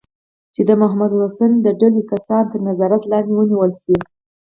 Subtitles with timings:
[0.53, 3.97] چې د محمود الحسن د ډلې کسان تر نظارت لاندې ونیول شي.